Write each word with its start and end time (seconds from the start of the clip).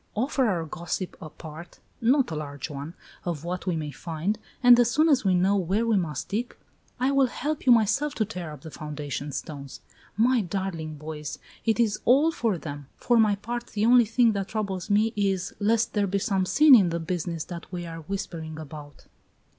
Offer 0.15 0.47
our 0.49 0.65
gossip 0.65 1.15
a 1.21 1.29
part 1.29 1.77
not 2.01 2.31
a 2.31 2.35
large 2.35 2.71
one 2.71 2.95
of 3.23 3.43
what 3.43 3.67
we 3.67 3.75
may 3.75 3.91
find, 3.91 4.39
and 4.63 4.79
as 4.79 4.89
soon 4.89 5.07
as 5.09 5.23
we 5.23 5.35
know 5.35 5.55
where 5.55 5.85
we 5.85 5.95
must 5.95 6.29
dig, 6.29 6.55
I 6.99 7.11
will 7.11 7.27
help 7.27 7.67
you 7.67 7.71
myself 7.71 8.15
to 8.15 8.25
tear 8.25 8.51
up 8.51 8.61
the 8.61 8.71
foundation 8.71 9.31
stones. 9.31 9.79
My 10.17 10.41
darling 10.41 10.95
boys! 10.95 11.37
It 11.65 11.79
is 11.79 11.99
all 12.03 12.31
for 12.31 12.57
them! 12.57 12.87
For 12.95 13.17
my 13.19 13.35
part, 13.35 13.67
the 13.67 13.85
only 13.85 14.05
thing 14.05 14.31
that 14.31 14.47
troubles 14.47 14.89
me 14.89 15.13
is 15.15 15.53
lest 15.59 15.93
there 15.93 16.07
be 16.07 16.17
some 16.17 16.47
sin 16.47 16.73
in 16.73 16.89
this 16.89 17.03
business 17.03 17.43
that 17.43 17.71
we 17.71 17.85
are 17.85 17.99
whispering 18.01 18.57
about." 18.57 19.05